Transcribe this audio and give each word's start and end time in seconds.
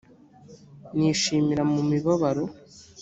nishimira 0.97 1.63
mu 1.71 1.81
mibabaro 1.89 2.43